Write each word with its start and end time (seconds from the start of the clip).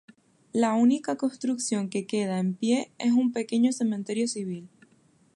La 0.51 0.73
única 0.73 1.15
construcción 1.15 1.87
que 1.87 2.07
queda 2.07 2.39
en 2.39 2.55
pie 2.55 2.91
es 2.97 3.11
un 3.11 3.31
pequeño 3.33 3.71
cementerio 3.71 4.27
civil. 4.27 4.67